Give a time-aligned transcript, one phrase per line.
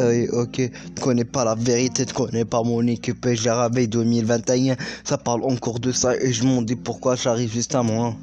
[0.00, 5.18] euh, ok, tu connais pas la vérité, tu connais pas mon équipe, j'ai 2021, ça
[5.18, 8.14] parle encore de ça et je m'en dis pourquoi j'arrive juste à moi.